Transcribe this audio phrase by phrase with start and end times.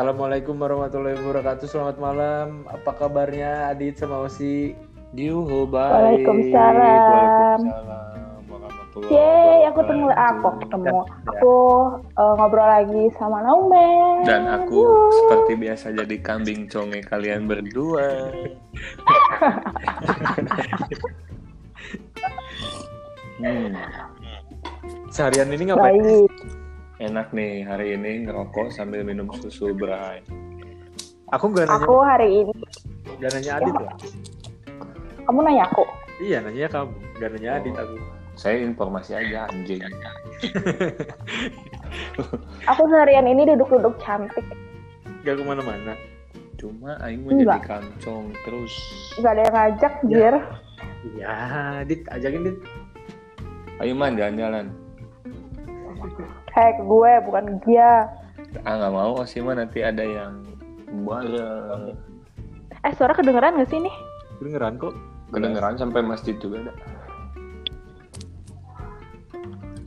[0.00, 1.68] Assalamualaikum warahmatullahi wabarakatuh.
[1.68, 2.64] Selamat malam.
[2.72, 4.72] Apa kabarnya Adit sama Osi?
[5.12, 6.24] Yuhu baik.
[6.24, 7.60] Waalaikumsalam.
[7.68, 11.04] Waalaikumsalam warahmatullahi Yeay, aku ketemu aku ketemu.
[11.04, 11.52] Aku
[12.16, 14.24] eh, ngobrol lagi sama Naumen.
[14.24, 15.12] Dan aku Yuh.
[15.12, 18.32] seperti biasa jadi kambing conge kalian berdua.
[23.36, 23.76] hmm,
[25.12, 26.00] Seharian ini ngapain?
[26.00, 26.39] baik.
[27.00, 30.20] Enak nih hari ini ngerokok sambil minum susu berai.
[31.32, 32.52] Aku gak nanya, Aku hari ini
[33.18, 33.92] gak nanya Adit ya?
[35.24, 35.84] kamu nanya aku.
[36.20, 36.92] Iya, nanya kamu.
[37.16, 37.96] Gak nanya Adit aku.
[38.36, 39.80] Saya informasi aja anjing.
[42.70, 44.44] Aku seharian ini duduk-duduk cantik.
[45.24, 45.96] Gak ke mana-mana.
[46.60, 48.72] Cuma aing mau jadi kancong terus.
[49.20, 50.34] Gak ada yang ngajak, Jir.
[51.16, 51.28] Iya,
[51.84, 52.04] Adit.
[52.12, 52.58] Ajakin Dit.
[53.80, 54.68] Ayo man jalan-jalan.
[56.50, 58.10] Kayak gue, bukan dia.
[58.66, 60.42] Ah nggak mau sih mah nanti ada yang
[61.06, 61.94] bareng.
[62.80, 63.94] Eh, suara kedengeran gak sih nih?
[64.40, 64.94] Kedengeran kok.
[65.30, 66.72] Kedengeran sampai masjid juga ada.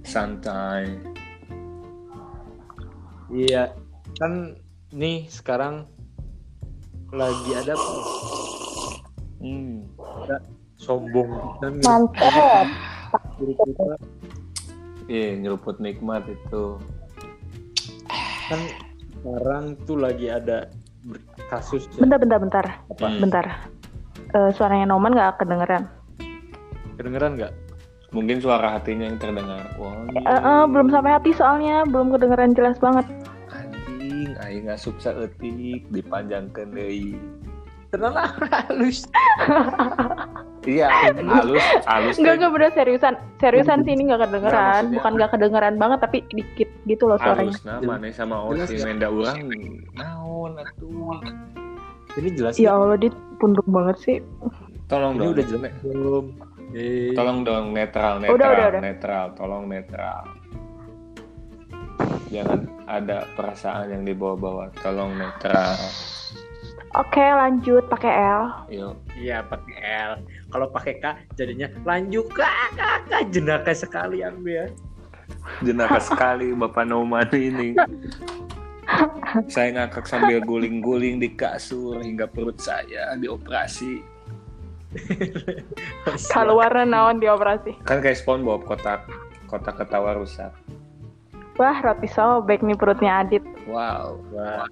[0.05, 0.93] Santai.
[3.33, 3.73] Iya.
[4.21, 4.55] Kan
[4.93, 5.89] nih sekarang
[7.09, 7.73] lagi ada
[9.43, 9.83] Hmm.
[10.79, 12.29] sombong dan kita
[15.07, 16.79] Iya, nyeruput nikmat itu.
[18.43, 18.59] kan
[19.23, 20.67] sekarang tuh lagi ada
[21.47, 22.03] kasus ya.
[22.03, 22.65] Bentar, bentar, bentar.
[22.91, 23.07] Apa?
[23.07, 23.19] Hmm.
[23.23, 23.45] Bentar.
[24.33, 25.87] Eh, suaranya Noman gak kedengeran.
[26.95, 27.53] Kedengeran nggak?
[28.13, 29.63] Mungkin suara hatinya yang terdengar.
[29.75, 31.81] Wah, Eh, eh, belum sampai hati soalnya.
[31.87, 33.07] Belum kedengeran jelas banget.
[33.49, 37.17] anjing, aing ngasup saeutik dipanjangkeun deui.
[37.93, 38.33] Lah,
[38.65, 39.05] halus.
[40.63, 42.15] Iya, halus, halus.
[42.15, 42.37] Enggak, teh.
[42.39, 43.13] enggak bener seriusan.
[43.37, 44.49] Seriusan sih ini gak kedengeran.
[44.49, 47.51] Nggak, maksudnya- Bukan gak kedengeran banget, tapi dikit gitu loh suaranya.
[47.51, 48.87] halus nama nih sama Osi nggak?
[48.87, 49.37] menda urang
[49.93, 51.19] naon atuh.
[52.13, 54.17] Ini jelas Ya Allah, dit punduk banget sih.
[54.85, 55.29] Tolong Ini dong.
[55.29, 56.25] udah jelas belum?
[56.71, 58.81] Eh, Tolong dong netral, netral, Udah, udah, udah.
[58.81, 60.21] netral, tolong netral.
[62.27, 65.77] Jangan ada perasaan yang dibawa-bawa, tolong netral.
[66.93, 68.43] Oke, lanjut pakai L.
[68.69, 68.93] Yuk.
[69.17, 70.11] Iya pakai L.
[70.53, 72.45] Kalau pakai K jadinya lanjut K,
[72.77, 74.69] K, K, jenaka sekali aku ya.
[75.65, 77.73] Jenaka sekali Bapak Noman ini.
[79.49, 84.05] Saya ngakak sambil guling-guling di kasur hingga perut saya dioperasi.
[86.29, 87.81] Kalau warna naon dioperasi.
[87.89, 89.09] Kan kayak SpongeBob kotak
[89.49, 90.53] kotak ketawa rusak.
[91.53, 93.45] Wah, roti sobek nih perutnya Adit.
[93.65, 94.17] Wow.
[94.33, 94.65] Wah,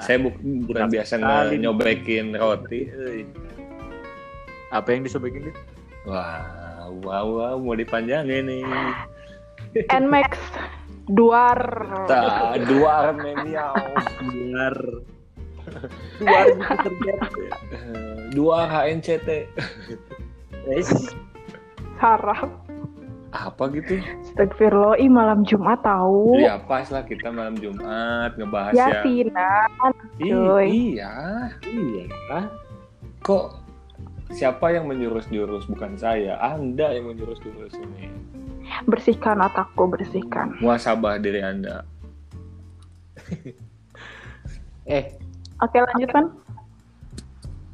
[0.00, 2.88] Saya bu- bukan biasa nge- nyobekin roti.
[2.88, 3.22] euy.
[4.72, 5.56] apa yang disobekin dit?
[6.08, 6.40] Wah,
[7.04, 8.64] wow, wow, mau dipanjangin nih.
[10.00, 10.32] Nmax
[11.04, 11.60] Duar.
[12.08, 13.74] Tak, dua meniau.
[14.32, 14.76] Biar
[16.18, 17.44] luar gitu terjadi.
[18.32, 19.28] Dua HNCT.
[21.98, 22.61] Sarap.
[23.32, 23.96] Apa gitu?
[24.28, 26.36] Astagfirullah, ih malam Jumat tahu.
[26.36, 29.00] Ya pas lah kita malam Jumat ngebahas ya.
[29.00, 29.92] Yasinan.
[30.20, 30.92] Cuy.
[31.00, 31.12] iya.
[31.64, 32.04] Iya.
[33.24, 33.56] Kok
[34.36, 36.36] siapa yang menjurus-jurus bukan saya?
[36.44, 38.12] Anda yang menjurus-jurus ini.
[38.84, 40.60] Bersihkan otakku, bersihkan.
[40.60, 41.84] Muasabah diri Anda.
[44.82, 45.14] Eh,
[45.62, 46.26] Oke, lanjut kan?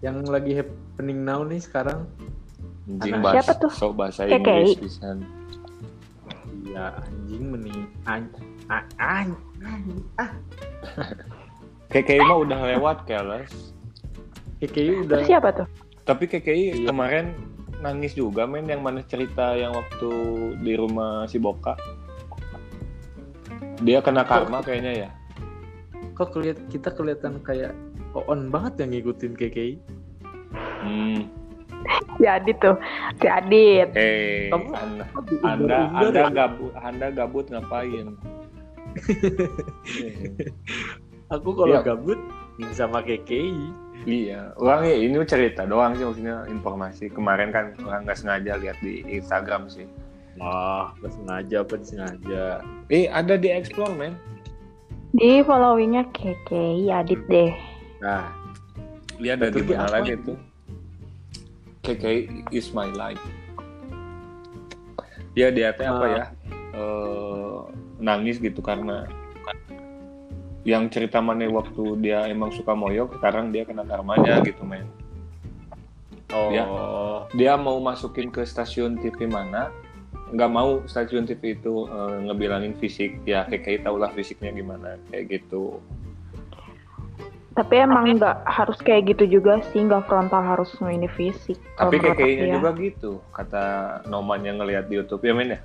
[0.05, 2.07] yang lagi happening now nih sekarang.
[2.85, 3.73] Anjing bahasa, siapa tuh?
[3.73, 4.29] so bahasa.
[4.29, 5.25] Inggris pisan.
[6.69, 7.73] Iya, anjing meni
[8.05, 8.29] an
[8.69, 9.29] an an
[10.21, 10.45] an-
[11.89, 13.73] KKI mah udah lewat keles.
[14.61, 15.67] KKI udah Terus siapa tuh?
[16.05, 16.93] Tapi KKI Iya.
[16.93, 17.33] kemarin
[17.81, 20.11] nangis juga men yang mana cerita yang waktu
[20.61, 21.79] di rumah si Boka.
[23.81, 25.11] Dia kena karma kayaknya ya.
[26.13, 27.79] kok keliat kita kelihatan kayak
[28.27, 29.75] on banget yang ngikutin KKI.
[30.83, 31.31] Hmm.
[32.17, 32.77] Si Adit tuh.
[33.17, 33.89] Si Adit.
[33.95, 35.05] Hei, Kamu- anda,
[35.45, 36.29] anda, anda ya?
[36.29, 38.07] gabut, anda gabut ngapain?
[41.29, 41.85] Aku kalau Iya.
[41.85, 42.19] gabut
[42.73, 43.53] sama KKI.
[44.07, 47.13] iya, orang ya ini cerita doang sih maksudnya informasi.
[47.13, 49.85] Kemarin kan orang nggak sengaja lihat di Instagram sih.
[50.39, 52.43] Wah, nggak sengaja apa sengaja.
[52.89, 54.15] Eh, ada di explore men.
[55.11, 57.53] Di followingnya Keke Adit deh.
[58.01, 58.33] Nah,
[59.19, 60.31] Lihat ada Itu di di mana lagi itu?
[60.31, 60.39] tuh.
[61.89, 62.05] KK
[62.53, 63.23] is my life.
[65.33, 66.25] Ya dia teh apa ya?
[66.77, 67.59] Eh,
[67.97, 69.09] nangis gitu karena
[70.69, 74.85] yang cerita mana waktu dia emang suka moyok sekarang dia kena karmanya gitu men
[76.35, 76.65] oh, Ya.
[77.33, 79.73] dia mau masukin ke stasiun TV mana
[80.29, 85.41] nggak mau stasiun TV itu eh, ngebilangin fisik ya KKI tau lah fisiknya gimana kayak
[85.41, 85.81] gitu
[87.57, 91.59] Tapi emang nggak harus kayak gitu juga sih, nggak frontal harus ini fisik.
[91.81, 92.55] Tapi kayak kayaknya ya.
[92.61, 93.65] juga gitu, kata
[94.07, 95.61] Noman yang ngelihat di YouTube ya men ya.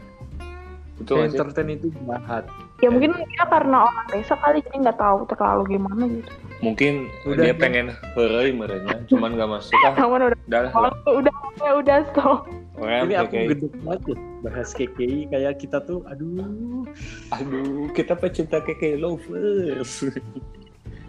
[1.03, 1.35] Nggak sih?
[1.35, 2.45] entertain itu jahat
[2.83, 6.31] Ya mungkin dia karena orang desa kali jadi nggak tahu terlalu gimana gitu.
[6.59, 6.93] Mungkin
[7.23, 7.61] Udah, dia udah.
[7.63, 7.85] pengen
[8.15, 9.95] heureuy merenya, cuman gak masuk ah.
[10.03, 10.91] Udah Udah udah
[11.31, 12.43] udah udah stop.
[12.73, 16.83] orang ini aku gedek banget ya, bahas KKI kayak kita tuh aduh
[17.31, 20.03] aduh kita pecinta keke lovers.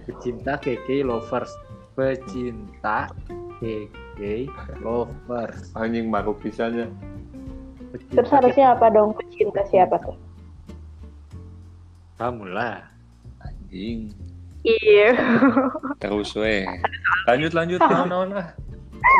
[0.04, 1.50] pecinta KKI lovers
[1.96, 3.08] pecinta
[3.60, 4.48] KKI
[4.84, 6.88] lovers Anjing maruk pisannya.
[7.92, 10.16] Pecinta Terus harusnya apa dong pecinta siapa tuh?
[12.14, 12.78] kamu lah
[13.42, 14.14] Anjing.
[14.64, 15.12] Iya.
[15.98, 16.64] Terus weh.
[17.28, 18.48] Lanjut lanjut naon-naon ah.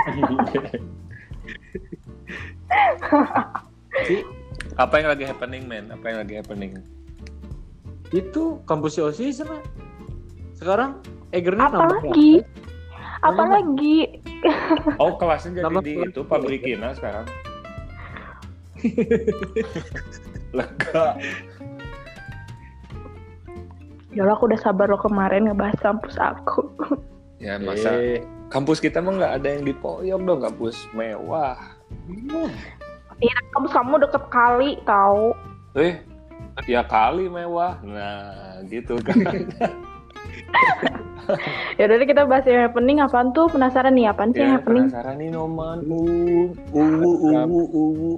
[4.09, 4.25] si
[4.77, 5.91] Apa yang lagi happening men?
[5.93, 6.77] Apa yang lagi happening?
[8.15, 9.59] itu kampus OSIS sana
[10.65, 10.91] sekarang
[11.35, 12.31] Egernya Apa nambah lagi?
[12.41, 12.63] kelas.
[13.25, 13.97] Apalagi
[15.03, 17.27] Oh kelasnya jadi Nama di itu pabrikina sekarang.
[20.57, 21.17] Lega.
[24.15, 26.71] Ya Allah, aku udah sabar lo kemarin ngebahas kampus aku.
[27.43, 31.59] Ya masa Eh, kampus kita mah nggak ada yang di Poyok dong kampus mewah.
[33.19, 35.35] Iya, kampus kamu deket kali tahu.
[35.75, 35.99] Eh
[36.71, 37.83] ya kali mewah.
[37.83, 39.19] Nah gitu kan.
[41.75, 43.49] Ya udah deh, kita bahas yang happening apaan tuh?
[43.49, 44.85] Penasaran nih apaan sih yang ya happening?
[44.87, 45.79] penasaran nih Noman.
[45.81, 48.12] Uh, uwu uwu uwu.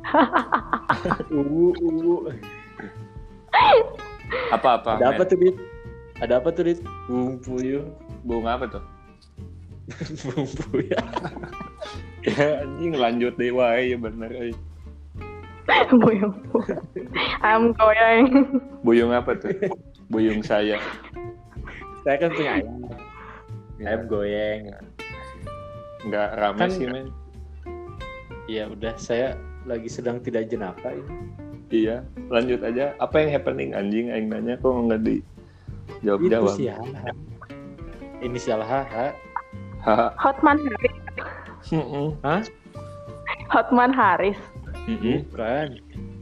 [1.36, 2.14] uwu uwu
[4.48, 4.90] Apa apa?
[4.96, 5.56] ada apa tuh dit
[6.16, 7.84] ada apa tuh dit bung puyuh
[8.22, 8.84] Bunga apa tuh?
[10.24, 11.04] bung puyuh
[12.20, 14.28] Ya anjing lanjut deh wae ya bener.
[14.30, 14.52] euy.
[15.92, 16.34] Buyung.
[17.40, 18.26] Ayam goyang.
[18.80, 19.54] Buyung apa tuh?
[20.08, 20.76] Buyung saya.
[22.00, 22.74] Saya kan punya ayam
[23.78, 24.60] ayam goyang
[26.00, 27.08] Nggak rame Kan- sih men.
[28.46, 31.16] iya udah saya lagi sedang tidak jenaka ini
[31.70, 32.98] Iya, lanjut aja.
[32.98, 35.22] Apa yang happening anjing aing nanya kok nggak di
[36.02, 36.54] jawab itu jawab.
[36.58, 36.76] sih ya
[38.20, 39.14] inisial HH
[39.80, 40.10] Haha.
[40.18, 40.96] Hotman Haris.
[41.70, 42.18] Mm-mm.
[43.48, 44.36] Hotman Haris.
[44.84, 45.78] Bukan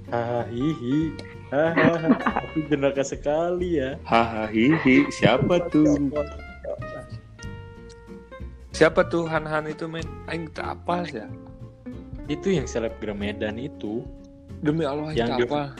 [0.06, 1.16] hahihi
[1.48, 2.08] hahaha
[2.44, 5.08] aku jenaka sekali ya Hahaha, hihi.
[5.10, 5.96] Siapa tuh?
[8.70, 10.04] Siapa tuh Han-Han itu men?
[10.28, 11.26] Aing tak apa ya.
[12.28, 14.04] itu yang selebgram Medan itu
[14.60, 15.72] Demi Allah Yang apa.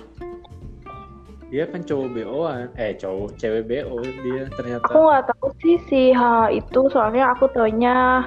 [1.48, 6.02] dia kan cowok BO-an eh cowok cewek BO dia ternyata Aku nggak tahu sih si
[6.12, 6.20] H
[6.50, 8.24] itu soalnya aku taunya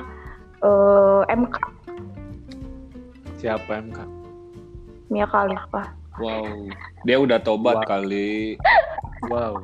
[0.62, 1.56] eh MK
[3.38, 4.00] siapa MK
[5.10, 6.01] Mia Khalifa.
[6.20, 6.68] Wow.
[7.08, 7.88] Dia udah tobat Wah.
[7.88, 8.58] kali.
[9.30, 9.62] wow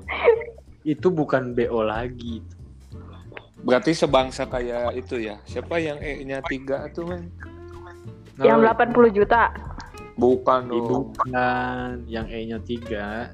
[0.87, 2.39] itu bukan BO lagi
[3.57, 5.41] Berarti sebangsa kayak itu ya.
[5.43, 7.27] Siapa yang E-nya tiga tuh men?
[8.39, 9.51] Yang Nah, 80 juta.
[10.15, 11.11] Bukan dong.
[11.11, 13.33] bukan yang E-nya tiga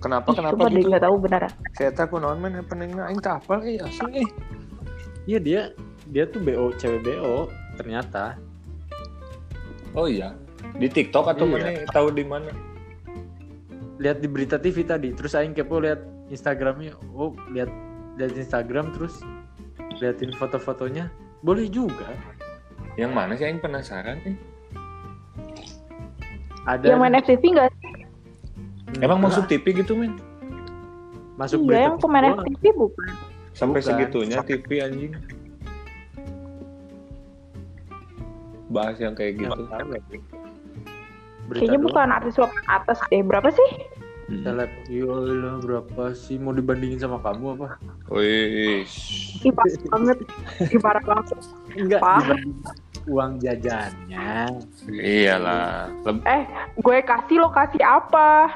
[0.00, 0.88] Kenapa Ih, kenapa gitu?
[0.88, 1.52] nggak tahu beneran.
[1.74, 4.28] Saya takut non men happeningnya aing tak apa eh asli eh.
[5.26, 5.62] Iya dia
[6.08, 8.38] dia tuh BO cewek BO ternyata
[9.92, 10.32] Oh iya.
[10.76, 11.52] Di TikTok atau Iya.
[11.56, 11.68] mana?
[11.88, 12.50] Tahu di mana?
[13.96, 17.72] lihat di berita TV tadi terus aing kepo lihat Instagramnya oh lihat
[18.20, 19.24] lihat Instagram terus
[19.96, 21.08] liatin foto-fotonya
[21.40, 22.04] boleh juga
[22.96, 24.36] Yang mana sih aing penasaran eh.
[26.68, 27.80] ada Yang main FTV nggak sih?
[27.80, 30.12] Hmm, Emang enggak, masuk TV gitu men?
[31.36, 32.24] masuk Iya, berita yang TV pemain.
[32.36, 33.08] FTV bukan.
[33.52, 33.88] Sampai Bukan.
[33.88, 35.12] segitunya TV anjing.
[38.68, 39.62] Bahas yang kayak gitu.
[41.46, 41.86] Berita Kayaknya doang.
[41.88, 43.22] bukan artis papan atas deh.
[43.22, 43.70] Berapa sih?
[44.26, 47.78] seleb Yolah, berapa sih mau dibandingin sama kamu apa
[48.10, 48.82] Wih.
[49.38, 50.18] Ih, pas banget.
[50.66, 51.38] Ih, parah banget.
[51.72, 52.02] enggak
[53.06, 54.50] uang jajannya
[54.90, 55.94] Iyalah.
[56.02, 56.42] Leb- Eh,
[56.74, 58.50] gue kasih lo kasih apa?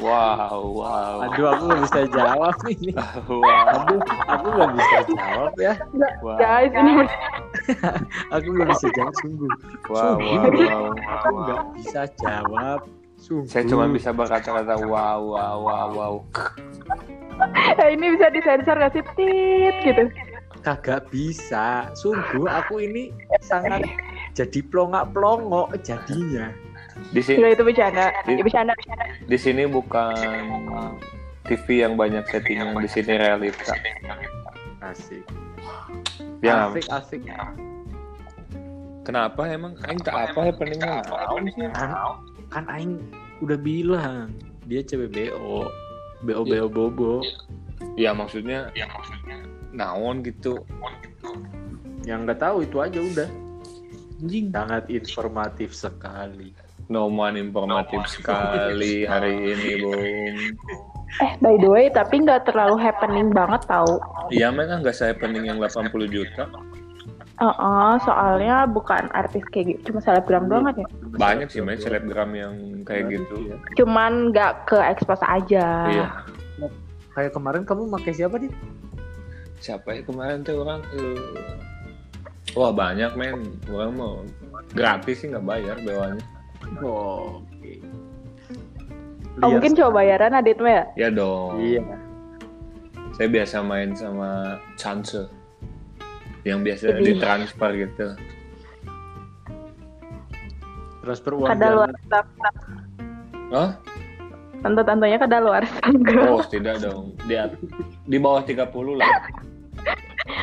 [0.00, 1.22] Wow, wow.
[1.22, 2.90] aduh aku nggak bisa jawab ini
[3.28, 3.44] Wow.
[3.76, 5.74] aduh aku nggak bisa jawab ya
[6.18, 6.34] Wow.
[6.34, 6.92] Guys, ini
[8.34, 9.52] aku nggak bisa jawab sungguh
[9.90, 10.84] Wow, wow, wow.
[10.96, 12.80] aku nggak bisa jawab
[13.20, 16.14] sungguh Saya cuma bisa berkata-kata wow, wow, wow, wow.
[17.80, 19.04] eh, ini bisa disensor gak sih?
[19.16, 20.04] Tit gitu.
[20.60, 23.08] kagak bisa sungguh aku ini
[23.40, 23.80] sangat
[24.36, 26.52] jadi plongak-plongok jadinya
[27.16, 28.12] Di sini, itu bercanda.
[28.28, 29.04] Ya, bercanda, bercanda.
[29.24, 30.12] di sini bukan
[31.48, 32.76] TV yang banyak settingan.
[32.76, 33.72] Di sini realita.
[34.84, 35.24] asik
[36.40, 37.20] Ya, asik asik.
[39.04, 39.76] Kenapa emang?
[39.84, 41.04] Aing tak apa happeningnya?
[41.08, 41.68] Naon sih?
[41.72, 41.90] kan,
[42.52, 43.00] kan aing
[43.40, 44.32] udah bilang
[44.68, 45.68] dia cewek bo
[46.24, 47.12] bo bo bobo.
[47.96, 49.40] Ya maksudnya ya maksudnya
[49.72, 50.64] naon gitu.
[52.08, 53.28] Yang nggak tahu itu aja udah.
[54.52, 56.52] Sangat informatif sekali.
[56.90, 60.36] Noman informatif sekali hari ini bung
[61.18, 63.98] Eh, by the way, tapi nggak terlalu happening banget tau.
[64.28, 66.46] iya memang nggak saya pening yang 80 juta
[67.34, 70.84] Heeh, soalnya bukan artis kayak gitu, cuma selebgram doang aja.
[71.10, 72.52] banyak sih main selebgram yang
[72.84, 73.56] kayak gitu Iya.
[73.74, 75.66] Cuman nggak ke expose aja.
[75.88, 76.06] iya
[77.10, 78.46] kayak kemarin kamu pakai siapa di
[79.58, 81.18] siapa ya kemarin tuh orang eh,
[82.54, 84.14] wah banyak men orang mau
[84.70, 86.22] gratis sih nggak bayar bewanya
[86.80, 87.42] oh,
[89.32, 90.84] oke Oh, mungkin coba bayaran Adit mah ya?
[90.96, 91.82] ya dong iya
[93.12, 94.30] saya biasa main sama
[94.74, 95.28] Chance
[96.42, 98.06] yang biasa Jadi- ditransfer gitu
[101.00, 102.24] transfer uang Kada luar jalan.
[103.50, 103.70] Hah?
[104.60, 106.28] Tante-tantenya kada luar enggak.
[106.28, 107.32] Oh tidak dong di,
[108.06, 109.08] di bawah 30 lah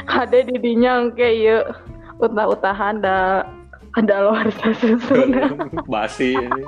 [0.10, 1.58] Ada di dinya kayak ya
[2.18, 3.46] utah-utahan da
[3.94, 5.70] ada luar susunan.
[5.94, 6.64] basi ini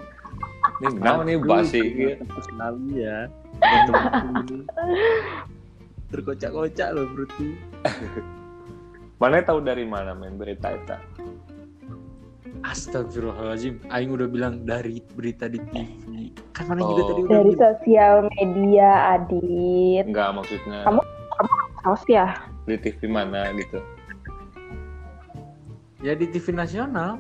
[0.79, 1.79] ini kenapa nih basi.
[1.83, 3.27] Gitu sekali ya
[6.09, 7.53] terkocak-kocak loh tuh.
[9.21, 10.95] Mana tahu dari mana main berita itu?
[12.59, 13.83] Astagfirullahaladzim.
[13.87, 17.07] Aing udah bilang dari berita di TV Kan mana juga Oh.
[17.07, 17.61] tadi udah Dari bilang?
[17.61, 20.03] sosial media Adit.
[20.07, 21.07] enggak maksudnya Kamu-
[21.79, 22.35] Saus ya?
[22.65, 23.79] di TV mana gitu?
[25.99, 27.15] Ya di TV nasional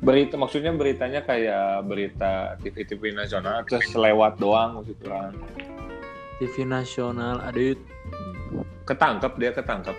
[0.00, 5.32] berita maksudnya beritanya kayak berita TV-TV nasional terus lewat doang maksudnya
[6.40, 7.60] TV nasional ada
[8.88, 9.96] ketangkep dia ketangkep.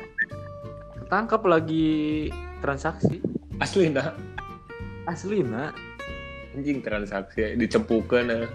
[1.05, 2.27] Ketangkap lagi
[2.59, 3.21] transaksi.
[3.61, 4.17] Asli nah
[5.05, 5.77] Asli nak.
[6.57, 7.53] Anjing transaksi.
[7.55, 8.49] Dicepukan nah.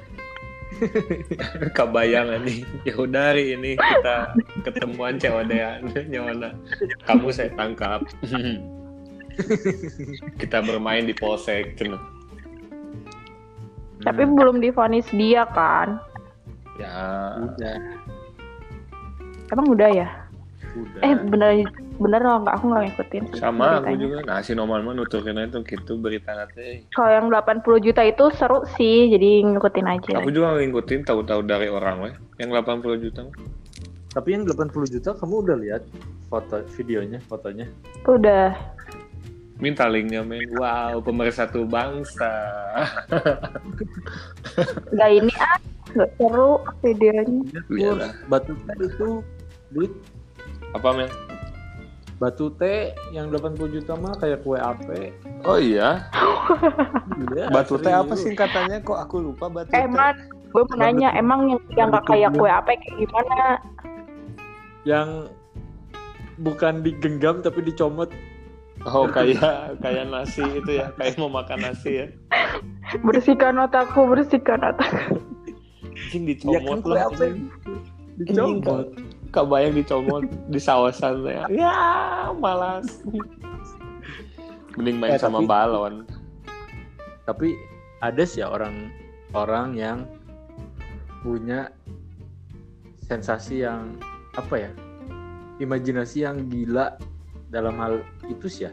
[1.78, 4.34] kebayang nih ya udah hari ini kita
[4.66, 5.78] ketemuan cewadean
[6.10, 6.58] nyawana
[7.06, 8.02] kamu saya tangkap
[10.40, 12.00] kita bermain di polsek cenah.
[13.98, 15.98] Tapi Hmm, belum divonis dia kan?
[16.76, 16.92] ya
[17.40, 17.76] Udah
[19.48, 20.08] Emang udah ya?
[20.76, 21.64] Udah Eh bener
[21.96, 23.22] bener loh nggak aku nggak ngikutin.
[23.32, 23.96] sama aku beritanya.
[23.96, 28.24] juga nah si Noman mah nuturin itu gitu berita nanti Kalau yang 80 juta itu
[28.36, 30.20] seru sih, jadi ngikutin aja.
[30.20, 33.24] aku juga ngikutin tahu-tahu dari orang weh yang 80 juta.
[34.12, 35.82] Tapi yang 80 juta kamu udah lihat
[36.28, 37.64] foto videonya fotonya
[38.04, 38.75] Udah.
[39.56, 40.48] Minta linknya men.
[40.56, 42.32] Wow pemersatu bangsa.
[44.92, 45.58] Gak ini ah,
[45.96, 47.60] nggak seru videonya.
[47.72, 48.10] Iya lah.
[48.28, 49.08] batu teh itu
[49.72, 49.92] duit.
[50.76, 51.10] Apa men?
[52.16, 55.12] Batu teh yang 80 juta mah kayak kue ape.
[55.44, 56.08] Oh iya?
[57.16, 58.32] Iya, batu teh apa serius.
[58.32, 60.16] singkatannya kok aku lupa batu Eh teh man,
[60.52, 63.60] gue mau nanya, emang yang yang gak kayak kue apa kayak gimana?
[64.86, 65.26] yang
[66.38, 68.08] bukan digenggam tapi dicomot
[68.86, 72.06] oh kayak kayak nasi itu ya kayak mau makan nasi ya.
[73.02, 75.18] Bersihkan otakku, bersihkan otakku.
[75.96, 77.26] anjing ya kan dicomot kue lah ape
[78.20, 78.86] dicomot.
[79.34, 81.44] Kebayang dicomot di sawasan ya.
[81.50, 81.76] Ya
[82.38, 83.02] malas.
[84.76, 85.94] Mending main Eh, sama tapi- balon.
[87.26, 87.48] Tapi
[87.98, 88.92] ada sih ya orang
[89.34, 89.98] orang yang
[91.26, 91.74] punya
[93.02, 93.98] sensasi yang
[94.36, 94.70] apa ya
[95.58, 96.94] imajinasi yang gila
[97.48, 97.92] dalam hal
[98.26, 98.72] itu sih ya?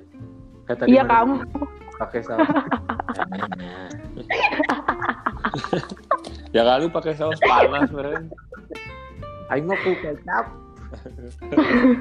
[0.65, 1.35] Kayak tadi Iya kamu.
[1.93, 2.49] pakai saus.
[6.53, 8.29] Ya kali pakai saus panas meren
[9.51, 10.45] aing mah ku kecap.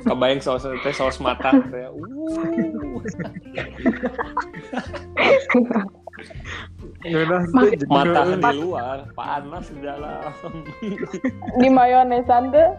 [0.04, 1.16] Kebayang saus teh saus
[7.02, 8.52] jadi matang ngeunah.
[8.52, 10.30] di luar panas di dalam.
[11.58, 12.70] Di mayonesan tuh.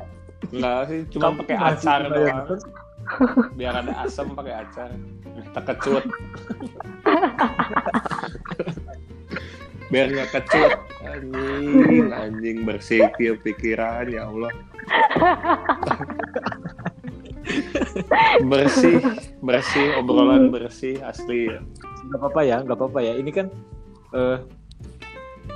[0.54, 2.60] enggak sih cuma pakai acar doang
[3.54, 4.90] biar ada asam pakai acar.
[5.54, 6.06] Terkecut.
[9.94, 10.74] Biar nggak kecut
[11.06, 14.50] anjing anjing bersih ya pikiran ya Allah.
[18.42, 18.98] Bersih
[19.46, 21.54] bersih obrolan bersih asli.
[22.10, 23.14] Nggak apa-apa ya nggak apa-apa ya.
[23.22, 23.48] Ini kan
[24.18, 24.38] eh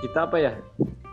[0.06, 0.54] kita apa ya?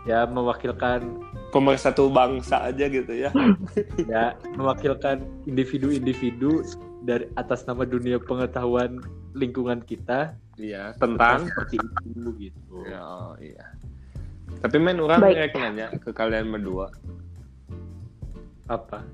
[0.05, 1.24] Ya mewakilkan
[1.55, 3.31] pemersatu bangsa aja gitu ya.
[4.11, 6.67] Ya mewakilkan individu-individu
[7.07, 8.99] dari atas nama dunia pengetahuan
[9.31, 10.35] lingkungan kita.
[10.59, 10.91] Iya.
[10.99, 12.83] Tentang seperti itu gitu.
[12.83, 13.63] Ya oh, iya.
[14.59, 16.91] Tapi men orang kayak nanya ke kalian berdua.
[18.67, 19.07] Apa?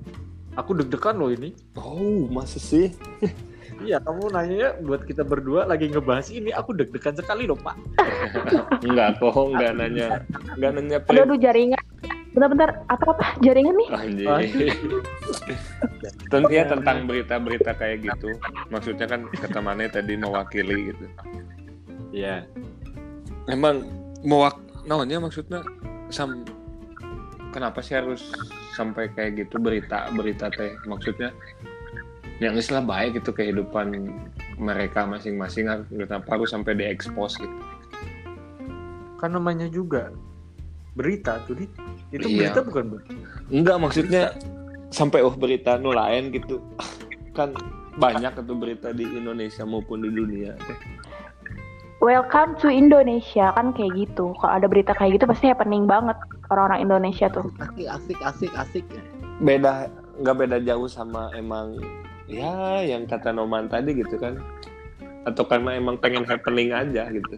[0.57, 1.53] Aku deg-degan loh ini.
[1.77, 2.89] Oh masa sih?
[3.81, 7.73] Iya kamu nanya buat kita berdua lagi ngebahas ini aku deg-degan sekali loh pak.
[8.85, 10.21] Enggak kok, enggak nanya.
[10.53, 11.81] Enggak nanya Aduh, aduh jaringan.
[12.31, 13.89] Bentar-bentar, apa-apa jaringan nih?
[13.91, 14.71] Anjir.
[16.31, 18.39] Tentunya tentang berita-berita kayak gitu.
[18.71, 21.05] Maksudnya kan kata Mane tadi mewakili gitu.
[22.15, 22.47] Iya.
[23.51, 23.83] Emang
[24.23, 25.61] mewak naonnya maksudnya
[26.09, 26.45] sam
[27.53, 28.31] kenapa sih harus
[28.73, 31.29] sampai kayak gitu berita berita teh maksudnya
[32.41, 34.09] yang istilah baik itu kehidupan
[34.57, 37.57] mereka masing-masing kenapa harus sampai diekspos gitu
[39.21, 40.09] Kan namanya juga
[40.93, 41.55] berita tuh.
[42.11, 42.51] Itu Iya.
[42.51, 43.11] berita bukan berita.
[43.47, 44.23] enggak maksudnya
[44.91, 46.59] sampai oh berita nu lain gitu
[47.37, 47.55] kan
[47.95, 50.55] banyak itu berita di Indonesia maupun di dunia
[52.01, 54.33] Welcome to Indonesia kan kayak gitu.
[54.33, 56.17] Kalau ada berita kayak gitu pasti happening banget
[56.49, 57.45] orang-orang Indonesia tuh.
[57.61, 58.85] asik asik asik asik
[59.37, 59.85] beda
[60.17, 61.77] nggak beda jauh sama emang
[62.25, 64.37] ya yang kata Noman tadi gitu kan
[65.23, 67.37] atau karena emang pengen happening aja gitu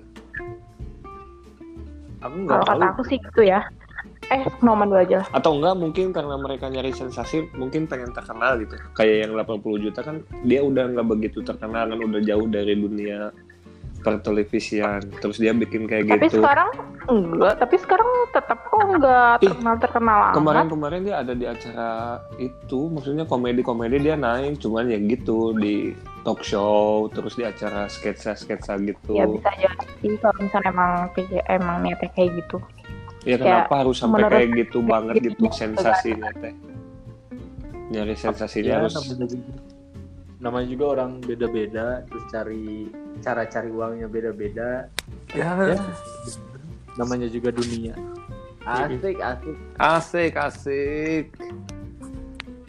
[2.23, 3.61] Aku nggak Kalau kata aku sih gitu ya.
[4.31, 5.27] Eh, Noman dulu aja lah.
[5.31, 9.99] atau enggak mungkin karena mereka nyari sensasi mungkin pengen terkenal gitu kayak yang 80 juta
[10.03, 13.31] kan dia udah nggak begitu terkenal kan udah jauh dari dunia
[14.03, 16.69] pertelevisian terus dia bikin kayak Tapi gitu sekarang
[17.03, 20.35] enggak, tapi sekarang tetap kok enggak Ih, terkenal-terkenal amat.
[20.35, 21.89] kemarin-kemarin dia ada di acara
[22.37, 28.75] itu maksudnya komedi-komedi dia naik cuman ya gitu di talk show terus di acara sketsa-sketsa
[28.79, 32.57] gitu Ya bisa jadi kalau misalnya emang kayak- emang niatnya kayak gitu.
[33.23, 36.51] Ya Ya, kenapa harus sampai menurut- kayak gitu banget gitu gitu, sensasinya teh.
[37.89, 39.51] Nyari sensasinya Ya, harus namanya juga,
[40.39, 42.91] namanya juga orang beda-beda, terus cari
[43.21, 44.87] cara cari uangnya beda-beda.
[45.35, 45.77] ya Ya,
[46.95, 47.93] namanya juga dunia.
[48.63, 51.25] asik asik asik asik.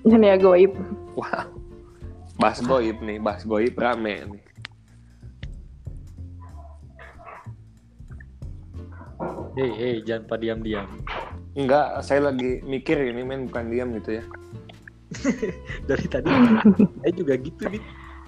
[0.02, 0.74] Dunia goib.
[1.14, 1.46] Wow.
[2.34, 4.42] Bahas goib nih, bahas goib rame nih.
[9.54, 10.88] Hei, hei, jangan pada diam-diam.
[11.54, 14.24] Enggak, saya lagi mikir ini men bukan diam gitu ya.
[15.88, 17.82] Dari tadi saya juga gitu nih.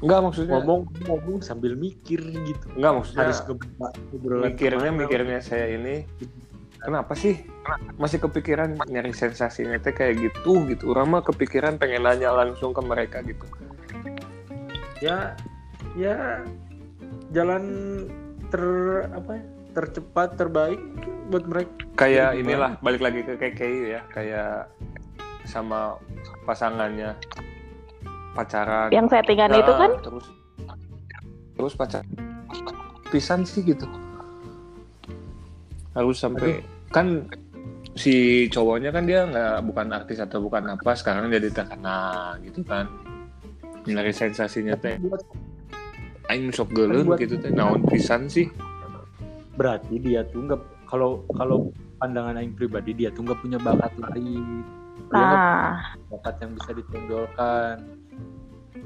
[0.05, 2.67] Enggak maksudnya Ngomong ngomong sambil mikir gitu.
[2.77, 3.41] enggak maksudnya Harus
[4.13, 6.05] obrolan mikirnya mikirnya saya ini
[6.77, 7.41] kenapa sih
[7.97, 10.93] masih kepikiran nyari sensasinya teh kayak gitu gitu.
[10.93, 13.43] Orang mah kepikiran pengen nanya langsung ke mereka gitu.
[15.01, 15.37] Ya,
[15.97, 16.45] ya
[17.33, 17.65] jalan
[18.53, 18.65] ter
[19.13, 19.45] apa ya?
[19.77, 20.81] Tercepat, terbaik
[21.29, 21.85] buat mereka.
[22.01, 24.73] kayak Jadi inilah balik lagi ke KKI ya kayak
[25.45, 26.01] sama
[26.49, 27.13] pasangannya
[28.37, 29.90] pacaran Yang settingan Nah, itu kan?
[30.05, 30.27] terus
[31.57, 32.05] terus pacar
[33.09, 33.88] pisan sih gitu.
[35.96, 36.61] Harus sampai
[36.92, 37.25] kan
[37.96, 42.90] si cowoknya kan dia nggak bukan artis atau bukan apa sekarang jadi terkenal gitu kan.
[43.88, 45.01] Nyari sensasinya teh.
[46.29, 48.51] Aing sok geuleuh Buat- gitu teh naon pisan sih.
[49.57, 54.61] Berarti dia tuh nggak kalau kalau pandangan aing pribadi dia tuh nggak punya bakat lain.
[55.09, 55.33] Dia nah.
[55.96, 57.96] punya bakat yang bisa ditonjolkan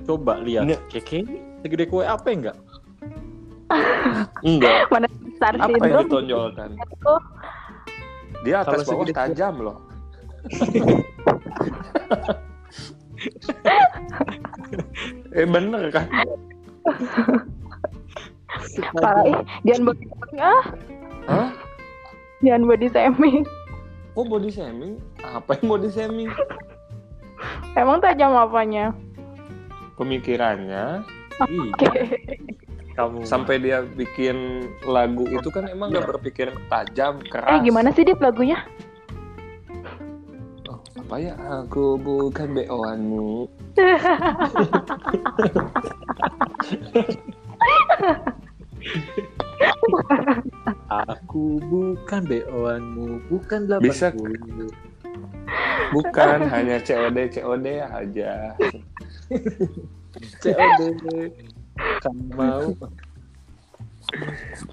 [0.06, 0.62] coba lihat.
[0.66, 0.80] Nggak.
[0.90, 1.18] keke
[1.60, 2.56] segede kue apa enggak?
[4.48, 4.90] Enggak.
[4.90, 5.06] Mana
[5.38, 6.70] star apa yang syndrome ditonjolkan?
[6.74, 7.14] Itu
[8.42, 9.76] dia atas Kalau bawah segede- tajam loh.
[15.30, 16.06] Eh bener kan?
[18.96, 19.24] Parah.
[19.28, 20.62] Ih jangan body shaming ah.
[21.28, 21.48] Hah?
[22.40, 23.38] jangan body shaming.
[24.10, 24.92] Kok body shaming?
[25.20, 26.30] Apa yang body shaming?
[27.76, 28.90] Emang tajam apanya
[30.00, 31.04] pemikirannya.
[32.96, 33.22] Kamu.
[33.28, 38.16] Sampai dia bikin lagu itu kan emang gak berpikir tajam eh keras gimana sih dit
[38.16, 38.64] lagunya?
[40.68, 41.36] Oh, apa ya?
[41.64, 43.48] Aku bukan beoanmu
[50.90, 54.08] aku bukan beoanmu bukan delapan Bisa.
[55.94, 58.32] Bukan hanya COD COD aja.
[60.42, 60.80] COD
[62.00, 62.66] kamu mau.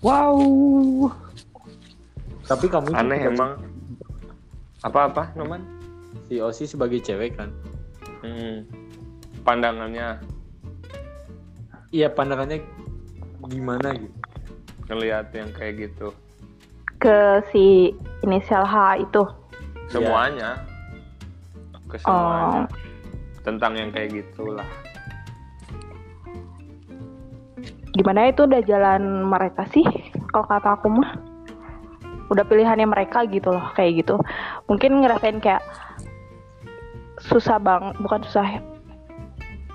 [0.01, 0.39] Wow.
[2.47, 3.51] Tapi kamu juga aneh emang.
[4.85, 5.61] Apa-apa Noman?
[6.29, 7.49] Si Osi sebagai cewek kan?
[8.25, 8.65] Hmm.
[9.45, 10.19] pandangannya?
[11.95, 12.59] Iya pandangannya
[13.47, 14.17] gimana gitu?
[14.91, 16.11] Ngelihat yang kayak gitu.
[16.99, 19.23] Ke si inisial H itu
[19.91, 20.63] semuanya.
[21.87, 22.03] Ke oh.
[22.03, 22.67] Semuanya
[23.47, 24.67] tentang yang kayak gitulah.
[27.95, 29.87] Gimana itu udah jalan mereka sih?
[30.35, 31.15] Kalau kata aku mah
[32.27, 34.19] udah pilihannya mereka gitu loh kayak gitu.
[34.67, 35.63] Mungkin ngerasain kayak
[37.23, 38.61] susah bang bukan susah ya.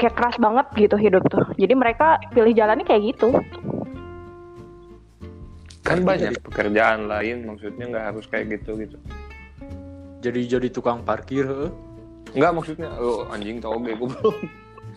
[0.01, 1.47] kayak keras banget gitu hidup tuh.
[1.55, 3.39] Jadi mereka pilih jalannya kayak gitu.
[5.87, 8.99] Kan banyak jadi- pekerjaan lain maksudnya nggak harus kayak gitu gitu
[10.23, 11.75] jadi jadi tukang parkir heuh.
[12.33, 14.39] Enggak maksudnya, oh anjing tau gue goblok.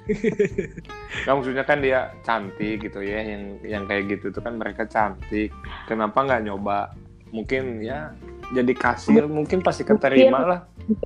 [1.26, 5.50] Enggak maksudnya kan dia cantik gitu ya, yang yang kayak gitu tuh kan mereka cantik.
[5.90, 6.94] Kenapa nggak nyoba?
[7.34, 8.14] Mungkin ya
[8.54, 10.60] jadi kasir mungkin pasti keterima lah.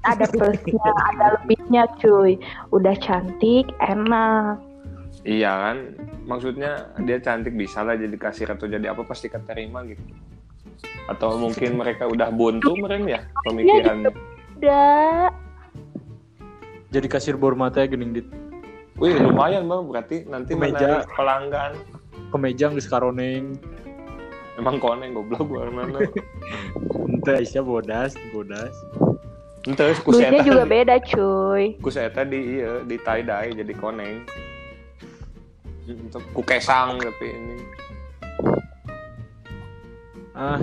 [0.03, 2.35] ada plusnya ada lebihnya cuy
[2.75, 4.59] udah cantik enak
[5.27, 5.77] Iya kan,
[6.23, 9.99] maksudnya dia cantik bisa lah jadi kasir atau jadi apa pasti keterima gitu.
[11.09, 14.13] Atau mungkin mereka udah buntu meren ya pemikirannya.
[14.61, 15.33] udah
[16.89, 18.27] jadi kasir bor mata gening dit
[18.99, 21.71] Wih lumayan bang, berarti nanti menarik pelanggan.
[22.29, 23.55] kemeja geus karoneng
[24.59, 26.03] Emang koneng goblok gua mana?
[27.07, 28.75] ente Aisyah bodas bodas
[29.63, 33.49] Ente ku duitnya saya juga tadi, beda cuy ku saya tadi iya di tie dye
[33.55, 34.27] jadi koneng.
[35.89, 37.57] Untuk ku kesang tapi ini.
[40.31, 40.59] ah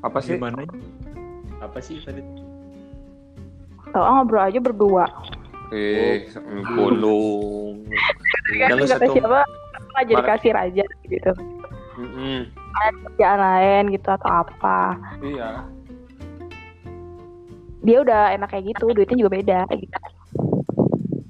[0.00, 0.34] Apa sih?
[0.34, 0.64] gimana
[1.60, 2.24] apa sih tadi
[3.90, 5.04] tau ah, ngobrol aja berdua
[5.70, 6.26] Eh,
[6.74, 7.86] pulung.
[8.50, 9.12] Jangan kata satu.
[9.14, 9.40] siapa
[9.90, 11.30] nggak jadi kasir aja gitu
[12.72, 15.62] ada kerjaan lain gitu atau apa Iya.
[17.80, 19.98] dia udah enak kayak gitu duitnya juga beda gitu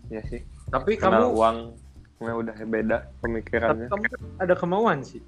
[0.08, 0.40] Iya sih.
[0.68, 1.56] tapi Karena kamu uang
[2.20, 3.86] udah beda tapi pemikirannya.
[3.88, 4.04] kamu
[4.38, 5.20] ada kemauan sih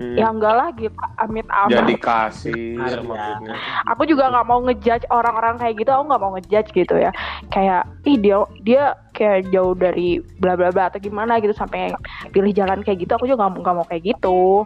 [0.00, 0.16] Hmm.
[0.16, 3.04] ya enggak lah gitu amit amit Jadi kasir Iya.
[3.04, 3.52] maksudnya.
[3.84, 7.12] aku juga nggak mau ngejudge orang-orang kayak gitu aku nggak mau ngejudge gitu ya
[7.52, 8.82] kayak ih dia dia
[9.12, 11.92] kayak jauh dari bla bla bla atau gimana gitu sampai
[12.32, 14.64] pilih jalan kayak gitu aku juga nggak mau nggak mau kayak gitu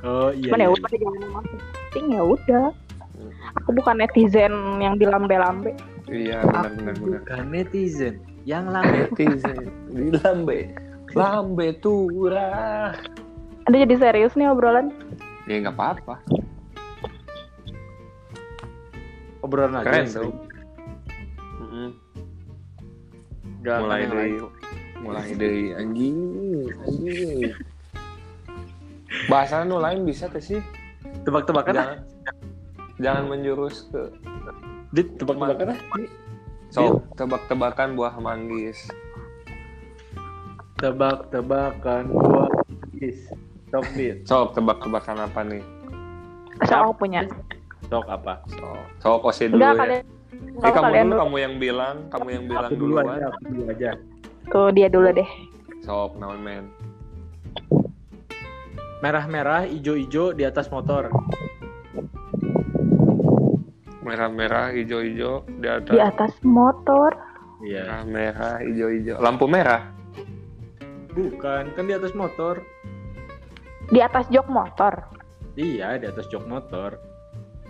[0.00, 0.72] oh iya, cuman ya iya.
[0.72, 2.66] udah jangan masing ya udah
[3.52, 5.76] aku bukan netizen yang dilambe-lambe
[6.08, 7.20] Iya benar benar benar.
[7.20, 8.14] bukan netizen
[8.48, 9.60] yang lambe Netizen
[9.92, 10.72] di lambe
[11.12, 12.96] lambe turah.
[13.68, 14.88] Ada jadi serius nih obrolan
[15.44, 16.16] Ya nggak apa-apa.
[19.40, 20.32] obrolan aja Keren tuh.
[21.60, 21.88] Mm-mm.
[23.64, 24.32] Nggak Mulai dari
[24.98, 26.18] mulai dari anjing
[26.84, 27.56] anjing.
[29.24, 30.60] Bahasa nu lain bisa tuh sih.
[31.24, 31.76] tebak-tebakan ah.
[31.80, 31.98] Jangan
[33.00, 34.02] jangan menjurus ke
[34.92, 35.80] dit tebak-tebakan ah.
[36.68, 38.88] so tebak-tebakan buah manggis.
[40.78, 42.52] tebak-tebakan buah
[43.00, 43.26] is
[43.68, 45.62] sok dit Sok tebak-tebakan apa nih?
[46.60, 47.22] so aku punya
[47.84, 49.78] sok apa Sok sok osi dulu enggak ya.
[49.78, 50.02] kalian
[50.38, 53.04] Eh, enggak kamu kalian dulu, dulu kamu yang bilang, kamu yang bilang aku dulu duluan.
[53.10, 53.90] aja aku dulu aja
[54.48, 55.30] tuh dia dulu deh
[55.80, 56.64] Sok, naon men.
[58.98, 61.06] merah-merah ijo-ijo di atas motor
[64.00, 65.92] Merah-merah, hijau-hijau di atas.
[65.92, 67.12] di atas motor
[67.60, 69.16] iya Merah-merah, hijau-hijau.
[69.18, 69.92] Lampu merah.
[71.10, 72.62] bukan kan di atas motor
[73.88, 74.94] di atas jok motor.
[75.56, 77.00] Iya di atas jok motor.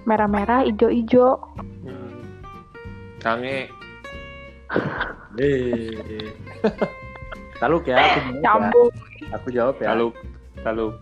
[0.04, 1.38] Merah-merah ijo-ijo.
[1.86, 2.18] Hmm.
[3.22, 3.70] Cange.
[5.42, 6.28] eh.
[7.58, 9.26] Taluk ya aku jawab ya.
[9.34, 9.86] aku jawab ya.
[9.94, 10.14] Taluk,
[10.62, 10.94] taluk.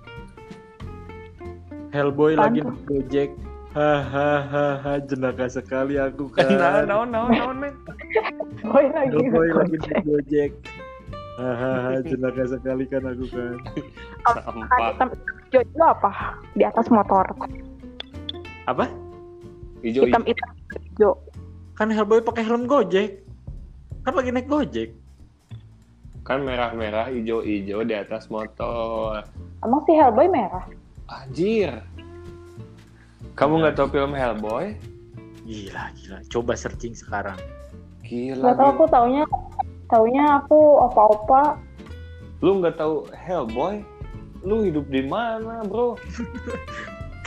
[1.92, 3.32] Hellboy lagi Gojek
[3.76, 6.48] hahaha jenaka sekali aku kan.
[6.48, 7.74] Nah, naon, naon, naon, men.
[8.64, 9.76] boy lagi Hellboy lagi
[11.36, 13.56] hahaha jenaka sekali kan aku kan
[14.34, 14.78] Sampah.
[14.90, 15.08] hitam
[15.46, 16.10] ijo itu apa
[16.52, 17.24] di atas motor
[18.66, 18.84] apa
[19.80, 20.50] Hijau, hitam hijau.
[20.50, 20.50] hitam
[20.82, 21.10] ijo
[21.76, 23.22] kan Hellboy pakai helm Gojek
[24.02, 24.90] kan lagi naik Gojek
[26.26, 29.22] Kan merah-merah, hijau-hijau di atas motor.
[29.62, 30.66] emang si Hellboy merah
[31.06, 31.70] Anjir.
[33.38, 34.74] Kamu nggak tahu film Hellboy?
[35.46, 37.38] gila gila coba searching sekarang
[38.02, 38.42] Gila.
[38.42, 39.22] Gak tau aku taunya
[39.86, 41.54] taunya aku opa-opa
[42.42, 43.86] Lu nggak tahu Hellboy?
[44.46, 45.98] Lu hidup di mana, bro?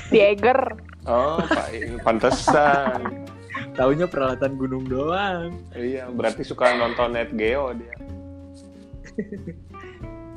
[0.10, 0.58] di Eger
[1.03, 1.69] Oh, Pak,
[2.01, 3.27] pantesan.
[3.73, 7.95] taunya peralatan gunung doang Iya, berarti suka nonton Net Geo dia.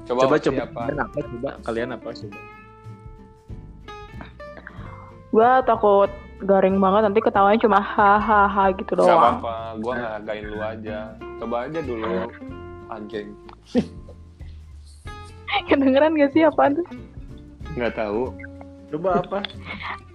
[0.05, 0.81] Coba coba coba apa?
[0.83, 2.39] kalian apa coba kalian apa coba
[5.33, 6.11] gue takut
[6.43, 10.99] garing banget nanti ketawanya cuma hahaha gitu Gak doang apa-apa, gua ngargain lu aja.
[11.39, 12.29] Coba aja dulu,
[12.91, 13.29] anjing.
[15.69, 16.87] kedengeran gak sih apaan tuh
[17.73, 18.33] Nggak tahu.
[18.89, 19.39] coba apa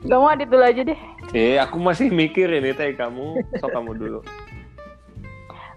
[0.02, 3.44] gak mau adit dulu aja deh Eh, aku masih mikir ini teh kamu.
[3.58, 4.20] So kamu dulu.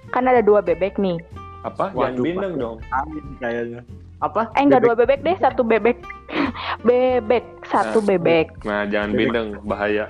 [0.08, 1.18] kan ada dua bebek nih
[1.60, 1.90] Apa?
[1.90, 2.76] Waduh, Jangan bindeng dong.
[2.90, 3.80] Amin kayaknya
[4.20, 5.96] apa eh enggak dua bebek deh satu bebek
[6.86, 8.06] bebek satu Nah.
[8.06, 9.20] bebek Nah, jangan Bebek.
[9.26, 10.06] bindeng, bahaya.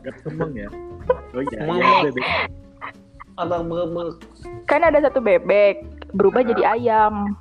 [0.00, 0.68] Gak kemeng ya
[1.30, 2.24] oh iya iya bebek
[3.36, 4.18] Abang bebek.
[4.66, 7.38] kan ada satu bebek berubah jadi ayam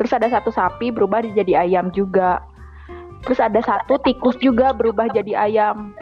[0.00, 2.40] terus ada satu sapi berubah jadi ayam juga
[3.22, 5.94] terus ada satu tikus juga berubah jadi ayam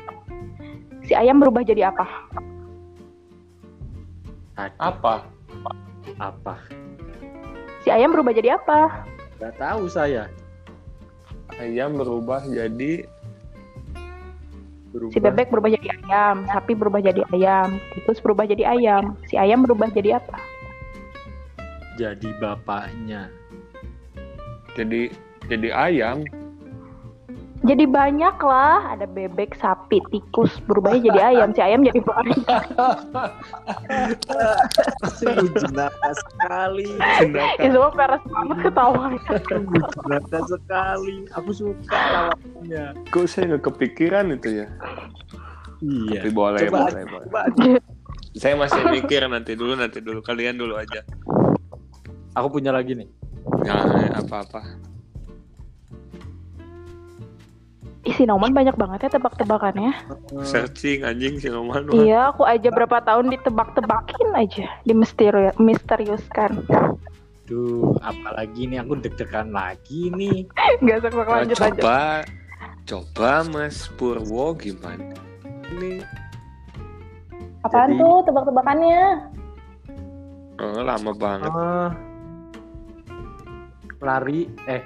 [1.10, 2.06] Si ayam berubah jadi apa?
[4.78, 5.26] Apa?
[6.22, 6.54] apa?
[7.82, 9.08] Si ayam berubah jadi apa?
[9.42, 10.30] Gak tahu saya.
[11.58, 13.10] Ayam berubah jadi
[14.90, 15.14] Berubah.
[15.14, 19.14] Si bebek berubah jadi ayam, sapi berubah jadi ayam, tikus berubah jadi ayam.
[19.26, 20.38] Si ayam berubah jadi apa?
[21.98, 23.30] jadi bapaknya.
[24.80, 25.12] Jadi
[25.52, 26.24] jadi ayam.
[27.60, 31.52] Jadi banyak lah, ada bebek, sapi, tikus berubahnya jadi ayam.
[31.52, 32.62] Si ayam jadi banyak.
[35.20, 36.88] Sungguh jenaka sekali.
[37.20, 37.60] Jenaka.
[37.60, 39.32] Ya semua peres banget ketawanya.
[39.44, 41.16] Sungguh jenaka sekali.
[41.36, 42.96] Aku suka lawannya.
[43.12, 44.66] Kok saya nggak kepikiran itu ya?
[45.84, 46.20] Iya.
[46.24, 47.26] Tapi boleh, Coba, boleh, boleh.
[47.28, 47.42] coba.
[48.40, 50.24] Saya masih mikir nanti dulu, nanti dulu.
[50.24, 51.04] Kalian dulu aja.
[52.40, 53.19] Aku punya lagi nih.
[53.62, 54.62] Jangan apa-apa.
[58.00, 59.92] Isi Noman banyak banget ya tebak-tebakannya.
[60.40, 61.84] Searching anjing si Noman.
[61.92, 66.64] Iya, aku aja berapa tahun ditebak-tebakin aja, dimisteri misteriuskan.
[67.44, 70.48] Duh, apalagi nih aku deg-degan lagi nih.
[70.80, 71.82] Gak sok Nah, lanjut lanjut.
[71.82, 72.00] coba,
[72.86, 75.12] coba Mas Purwo gimana?
[75.70, 76.00] Ini
[77.60, 79.02] Apaan Jadi- tuh tebak-tebakannya?
[80.56, 81.52] oh, lama banget.
[81.52, 81.92] Ah,
[84.00, 84.82] lari, eh,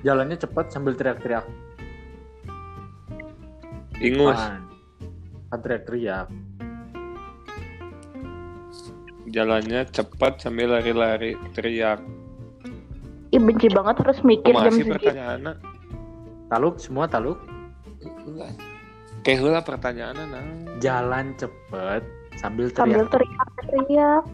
[0.00, 1.44] jalannya cepat sambil teriak-teriak.
[3.98, 4.38] Ingus?
[5.48, 6.28] Kan teriak-teriak.
[9.28, 12.00] jalannya cepat sambil lari-lari teriak.
[13.28, 15.04] Ih benci banget harus mikir jam Masih segitu.
[15.04, 15.52] pertanyaannya.
[16.48, 17.36] Taluk, semua taluk.
[19.20, 20.44] Kayak hula pertanyaannya nah.
[20.80, 22.02] Jalan cepet
[22.40, 23.36] sambil Sambil teriak.
[23.60, 24.24] teriak-teriak.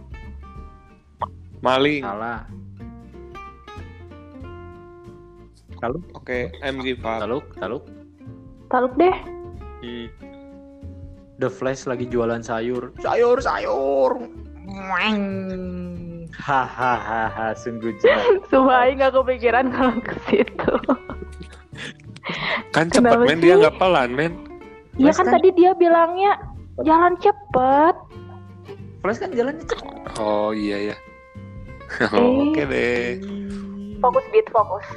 [1.59, 2.03] Maling.
[2.07, 2.47] Salah.
[5.85, 7.21] Taluk, Oke, I'm give up.
[7.21, 7.85] taluk, taluk.
[8.73, 9.13] Taluk deh.
[9.85, 10.09] Hmm.
[11.37, 12.97] The Flash lagi jualan sayur.
[13.05, 14.17] Sayur, sayur.
[16.33, 18.41] Hahaha, sungguh jelas.
[18.49, 20.73] Sumpah Aing gak kepikiran kalau ke situ.
[22.73, 24.33] Kan cepat Kenapa men dia nggak pelan men.
[24.97, 26.33] Iya Flash kan kan- tadi dia bilangnya
[26.81, 27.95] jalan cepet.
[29.05, 30.17] Flash kan jalannya cepet.
[30.17, 30.97] Oh iya ya.
[32.09, 33.21] Oke deh.
[34.01, 34.89] Fokus beat fokus.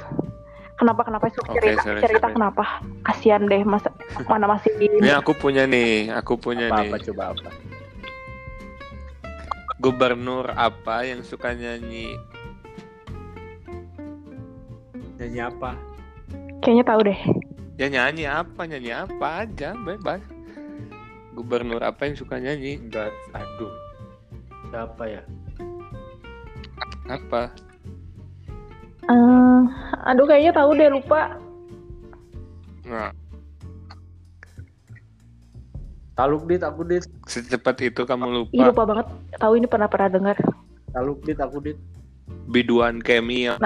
[0.78, 1.42] Kenapa kenapa Su?
[1.42, 2.34] Oke, cerita sorry, cerita sorry.
[2.38, 2.64] kenapa?
[3.02, 3.90] Kasihan deh masa
[4.30, 4.70] mana masih
[5.02, 7.04] Ini aku punya nih, aku punya Apa-apa nih.
[7.10, 7.50] coba apa?
[9.78, 12.14] Gubernur apa yang suka nyanyi?
[15.18, 15.74] Nyanyi apa?
[16.58, 17.20] kayaknya tahu deh.
[17.78, 18.66] Ya nyanyi apa?
[18.66, 20.22] Nyanyi apa aja, bebas.
[21.34, 22.82] Gubernur apa yang suka nyanyi?
[22.82, 23.70] Enggak, aduh.
[24.70, 25.22] Siapa ya?
[27.06, 27.54] Apa?
[29.08, 29.60] Eh,
[30.04, 31.40] aduh kayaknya tahu deh lupa.
[32.84, 33.12] Nah,
[36.12, 37.04] Taluk dit, aku dit.
[37.30, 38.64] secepat itu kamu Ih lupa.
[38.74, 39.06] lupa banget.
[39.38, 40.36] Tahu ini pernah pernah dengar.
[40.90, 41.78] Taluk dit, aku dit.
[42.48, 43.60] Biduan Kemi yang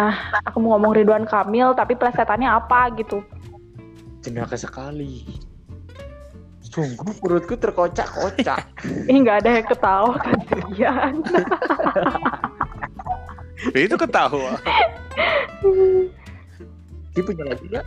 [0.45, 3.23] Aku mau ngomong Ridwan Kamil tapi plesetannya apa gitu.
[4.21, 5.25] Jenaka sekali.
[6.61, 8.63] Sungguh perutku terkocak-kocak.
[9.11, 11.15] Ih nggak ada yang ketawa kasihan.
[13.73, 14.61] itu ketawa.
[17.13, 17.87] Dia punya lagi nggak?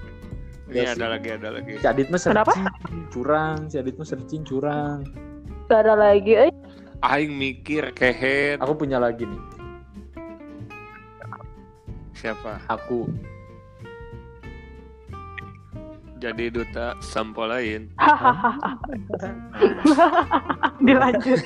[0.66, 1.74] Ini Ya, ada lagi, ada lagi.
[1.78, 2.54] Si Adit mah Kenapa?
[2.54, 3.58] searching, curang.
[3.70, 5.00] Si Adit mah searching curang.
[5.70, 6.34] Gak ada lagi.
[6.38, 6.52] Eh,
[7.02, 8.58] Aing mikir kehet.
[8.62, 9.42] Aku punya lagi nih.
[12.18, 12.58] Siapa?
[12.66, 13.06] Aku.
[16.18, 17.94] Jadi duta sampo lain.
[18.02, 18.74] hahaha.
[20.86, 21.42] Dilanjut.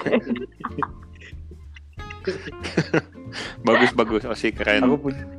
[3.67, 4.87] Bagus bagus, Osi keren.
[4.87, 5.38] Aku punya.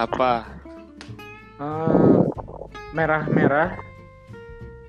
[0.00, 0.48] Apa?
[1.60, 2.16] eh,
[2.96, 3.76] merah-merah.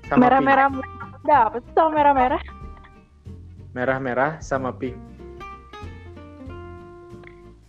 [0.08, 0.72] sama Merah-merah.
[1.20, 2.40] Udah apa sih sama merah-merah?
[3.76, 4.96] Merah-merah sama pink.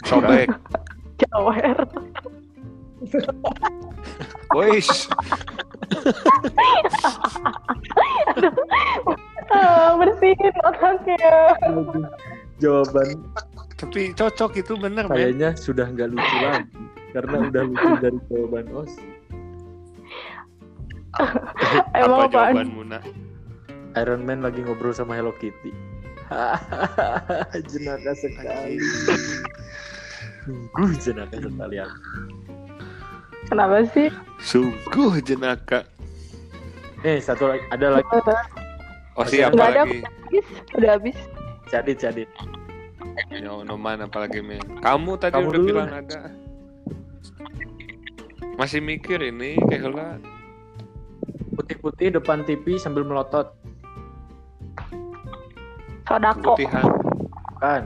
[0.08, 0.48] Sobek.
[1.20, 1.84] Jawer.
[4.56, 5.12] Wis.
[9.52, 11.36] Ah, bersihin otaknya.
[12.64, 13.20] Jawaban
[13.76, 16.64] Tapi cocok itu bener, kayaknya sudah nggak lucu lagi
[17.14, 18.94] karena udah lucu dari jawaban Os.
[21.94, 22.54] Emang Apa apaan?
[22.58, 23.04] jawabanmu, nak?
[23.94, 25.70] Iron Man lagi ngobrol sama Hello Kitty.
[27.70, 28.82] jenaka sekali.
[30.44, 32.00] Sungguh jenaka sekali aku.
[33.46, 34.10] Kenapa sih?
[34.42, 35.86] Sungguh jenaka.
[37.06, 38.08] Eh satu lagi ada lagi
[39.14, 39.82] Osi apa Nggak ada.
[39.86, 40.00] lagi?
[40.02, 41.18] Habis, udah habis.
[41.70, 42.30] Cadit Cadit.
[43.30, 44.58] Ya, Noman apa lagi, men?
[44.82, 46.34] Kamu tadi Kamu udah dulu bilang ada.
[48.54, 50.22] Masih mikir ini kayak hula.
[51.58, 53.50] Putih-putih depan TV sambil melotot.
[56.06, 56.54] Sodako.
[56.54, 56.86] Putihan.
[57.58, 57.82] Kan.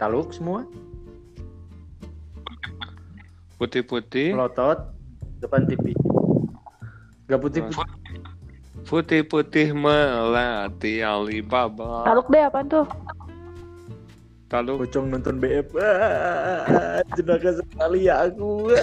[0.00, 0.64] Taluk semua.
[3.60, 4.32] Putih-putih.
[4.32, 4.92] Melotot
[5.44, 5.92] depan TV.
[7.28, 7.88] Gak putih-putih.
[8.84, 12.04] Putih-putih melati Alibaba.
[12.08, 12.84] Taluk deh apa tuh?
[14.54, 14.76] Taluk.
[14.80, 15.68] Pocong nonton BF.
[15.74, 18.70] Ah, jenaka sekali ya aku.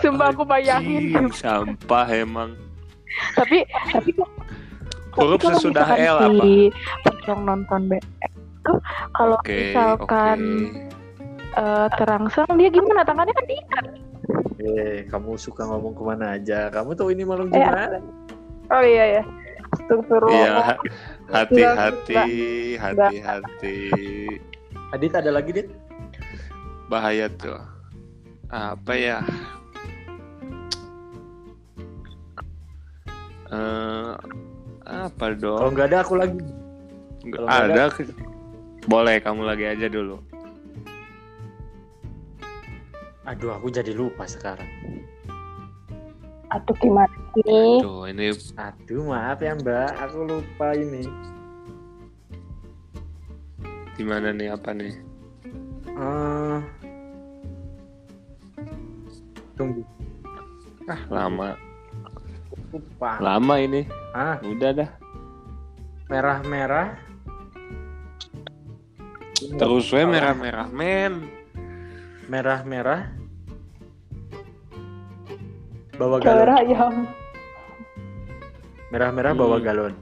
[0.00, 1.28] Sumpah aku bayangin.
[1.30, 2.56] Sampah emang.
[3.34, 4.30] tapi tapi kok-
[5.12, 6.30] Huruf kalau sesudah L apa?
[6.38, 6.70] si
[7.02, 8.06] pocong nonton BF
[8.62, 8.78] tuh
[9.10, 11.58] kalau Oke, misalkan oke.
[11.58, 13.84] eh, terangsang dia gimana tangannya kan diikat
[14.56, 16.70] Eh, kamu suka ngomong ke mana aja.
[16.70, 17.98] Kamu tahu ini malam Eh, gimana?
[18.70, 19.22] oh iya ya
[19.90, 20.38] Astagfirullah.
[20.38, 20.54] Iya,
[21.34, 22.14] hati-hati,
[22.78, 23.78] Enggak, hati-hati.
[24.94, 25.68] Adit ada lagi, Dit?
[26.86, 27.58] Bahaya tuh.
[28.50, 29.18] Apa ya?
[33.50, 34.14] Eh,
[34.86, 35.74] apa Kalau dong?
[35.74, 36.38] nggak ada aku lagi.
[37.26, 37.84] Nggak kalau nggak ada.
[38.86, 40.22] Boleh kamu lagi aja dulu.
[43.26, 44.66] Aduh, aku jadi lupa sekarang.
[46.50, 51.06] Aduh gimana sih Tuh, ini Aduh, maaf ya Mbak, aku lupa ini.
[53.94, 54.96] gimana nih apa nih?
[55.84, 56.58] Eh,
[59.52, 59.84] tunggu,
[60.88, 61.52] Ah, lama.
[62.72, 63.20] lupa.
[63.20, 63.84] Lama ini.
[64.10, 64.90] Ah, Udah dah.
[66.08, 66.96] merah-merah.
[69.52, 71.28] Terus we merah-merah, men.
[72.26, 73.19] Merah-merah.
[76.00, 76.32] Bawa galon.
[76.40, 76.94] Cara ayam
[78.90, 79.66] Merah-merah bawa Hmm.
[79.68, 79.94] galon.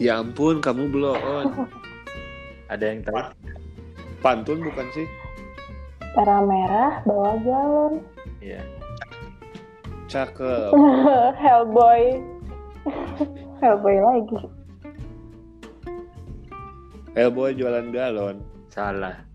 [0.00, 1.20] Ya ampun, kamu belum.
[2.72, 3.20] Ada yang tahu?
[4.24, 5.04] Pantun bukan sih?
[6.10, 8.02] merah-merah bawa galon
[8.42, 8.66] Iya.
[10.10, 10.74] Cakep.
[11.44, 12.18] Hellboy
[13.62, 14.38] Hellboy lagi
[17.14, 18.36] Hellboy jualan galon.
[18.74, 19.29] Salah.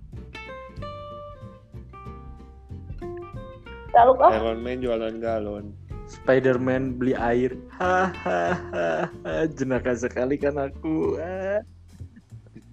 [3.96, 5.72] Taluk ah Iron Man jualan galon.
[6.06, 7.56] Spider-Man beli air.
[7.74, 9.08] Hahaha.
[9.50, 11.16] Jenaka sekali kan aku.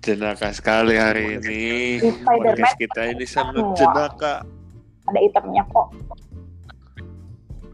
[0.00, 1.64] Jenaka sekali hari ini.
[2.02, 4.42] Spider-Man Podcast kita ini sangat jenaka.
[5.02, 5.88] ada itemnya kok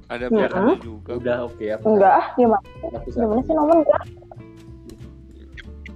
[0.08, 1.12] Ada merahnya juga.
[1.16, 1.84] Udah oke aku.
[1.86, 2.64] enggak ah gimana
[3.04, 4.02] gimana sih nomor enggak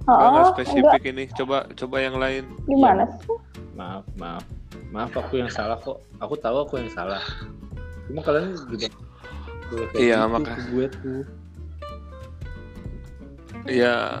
[0.03, 1.09] Oh, spesifik enggak.
[1.09, 1.23] ini.
[1.31, 2.43] Coba coba yang lain.
[2.65, 3.33] gimana sih
[3.73, 4.45] Maaf, maaf.
[4.93, 6.05] Maaf aku yang salah kok.
[6.21, 7.19] Aku tahu aku yang salah.
[8.05, 8.87] Cuma kalian juga
[9.97, 11.21] Iya, gitu maka- ke gue tuh.
[13.65, 14.19] Ya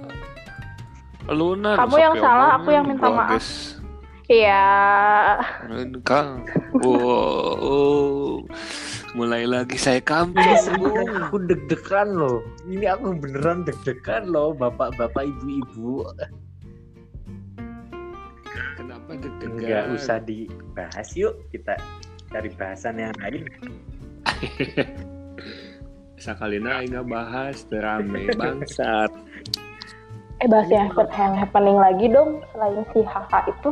[1.29, 3.43] Luna Kamu yang salah, aku yang minta maaf.
[4.27, 4.65] iya
[6.03, 6.41] Kang.
[6.81, 8.43] Wow.
[9.13, 10.01] Mulai lagi saya.
[10.01, 12.41] Ini serius, aku deg-degan loh.
[12.65, 16.01] Ini aku beneran deg-degan loh, bapak-bapak, ibu-ibu.
[19.43, 21.37] Enggak usah dibahas yuk.
[21.49, 21.75] Kita
[22.29, 23.43] cari bahasan yang lain.
[26.23, 29.11] Sakalina aing bahas terame bangsat.
[30.41, 33.71] eh bahas yang, yang happening lagi dong selain si Haha itu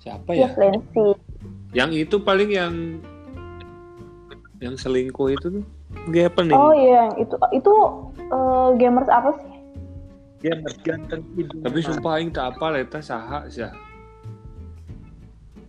[0.00, 0.48] Siapa ya ya?
[0.52, 1.04] selain si
[1.72, 2.74] Yang itu paling yang
[4.60, 5.64] yang selingkuh itu tuh.
[6.12, 6.56] Gak apa nih?
[6.56, 7.72] oh iya yang itu itu
[8.18, 9.53] eh, gamers apa sih
[10.44, 11.64] Dia ganteng hidung.
[11.64, 13.64] Tapi sumpah aing tak apa eta saha sih.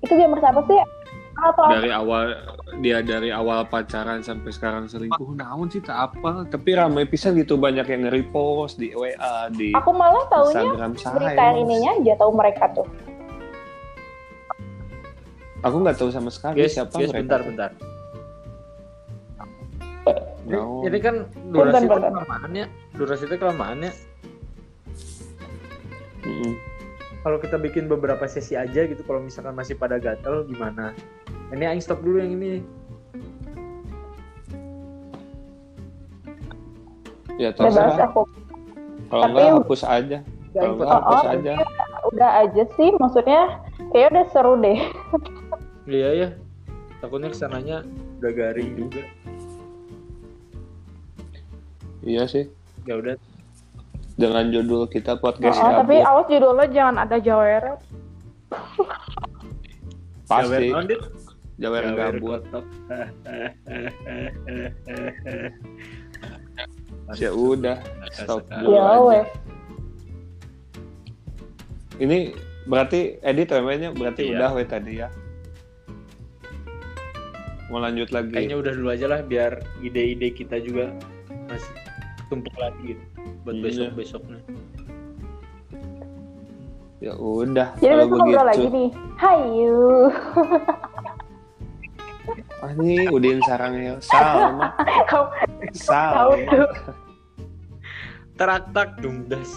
[0.03, 0.77] itu gamers apa sih
[1.35, 1.79] atau apa?
[1.79, 2.23] Dari awal
[2.77, 6.43] dia dari awal pacaran sampai sekarang selingkuh naon sih tak apa.
[6.45, 10.75] Tapi ramai pisan gitu banyak yang nge-repost di WA di aku malah taunya
[11.09, 12.85] berita yang ininya aja tahu mereka tuh
[15.63, 17.21] Aku nggak tahu sama sekali Guys, siapa guys, mereka.
[17.25, 17.69] bentar, bentar.
[20.45, 20.85] Ini, Naon.
[20.85, 21.15] ini kan
[21.49, 22.11] durasi Bentar, bentar.
[22.13, 23.91] kelamaannya, durasi itu kelamaannya.
[26.25, 26.53] Mm-mm.
[27.21, 30.93] Kalau kita bikin beberapa sesi aja gitu, kalau misalkan masih pada gatel gimana?
[31.49, 32.61] Ini aing stop dulu yang ini.
[37.35, 37.99] Ya terserah.
[38.05, 38.23] aku
[39.05, 40.17] Kalau Tapi- nggak hapus aja.
[40.51, 41.51] Kalau nggak Oh, hapus oh, aja.
[42.05, 43.41] udah aja sih maksudnya
[43.91, 44.79] kayaknya udah seru deh
[45.85, 46.29] Iya ya.
[46.97, 47.77] Takutnya ke sananya
[48.17, 49.03] udah garing juga.
[52.01, 52.45] Iya sih.
[52.85, 53.17] Ya udah.
[54.15, 56.07] Dengan judul kita oh, podcast tapi gabut.
[56.07, 57.79] awas judulnya jangan ada jaweret
[60.25, 61.01] pasti Jawer Dit.
[61.59, 62.41] jawer Jawer gabut.
[62.47, 62.65] kotok.
[67.21, 67.77] Ya udah.
[68.09, 69.21] Stop dulu ya aja.
[72.01, 72.33] Ini
[72.65, 74.33] berarti edit namanya berarti Iya.
[74.41, 75.09] udah we tadi ya
[77.69, 80.89] mau lanjut lagi Kayaknya udah dulu aja lah biar ide-ide kita juga
[81.45, 81.73] masih
[82.29, 83.05] tumpuk lagi gitu
[83.45, 83.63] buat Iya.
[83.63, 84.39] besok besoknya.
[86.97, 88.89] ya udah Jadi kalau besok ngobrol lagi nih.
[89.15, 89.77] Hayu.
[92.57, 94.01] ah nih udin sarangnya
[95.11, 95.29] Kau
[95.69, 96.69] tahu sama tuh.
[98.35, 99.49] Terak tak dumdas.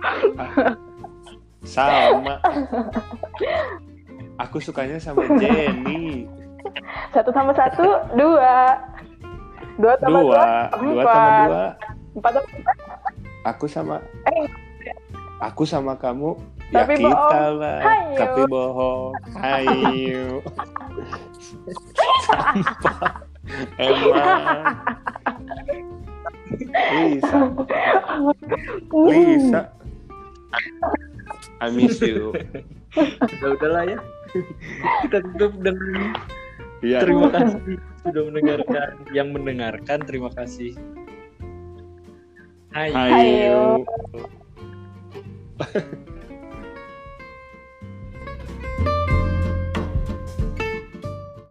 [1.76, 2.40] sama
[4.40, 6.24] aku sukanya sama Jenny
[7.12, 7.84] Satu sama satu,
[8.16, 8.80] dua.
[9.76, 10.40] Dua sama dua,
[10.72, 11.12] dua dua empat.
[11.12, 11.64] sama dua
[12.10, 12.69] Empat sama empat.
[13.42, 14.48] Aku sama Eh.
[15.40, 16.36] aku sama kamu
[16.70, 17.54] ya Tapi kita bohong.
[17.56, 17.80] lah
[18.14, 19.10] tapi bohong
[19.40, 20.26] ayo
[22.20, 23.12] sampah
[23.80, 24.76] emang
[26.90, 27.38] Lisa
[28.92, 29.62] Lisa
[31.60, 32.32] I miss you
[32.90, 33.98] Udah udahlah ya.
[35.06, 36.10] Kita tutup dengan
[36.82, 38.88] ya terima kasih sudah mendengarkan.
[39.12, 40.74] Yang mendengarkan terima kasih.
[42.70, 42.90] Hai.
[42.94, 43.82] ayo Ayo.